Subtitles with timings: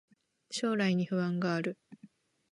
[0.49, 1.77] 将来に不安がある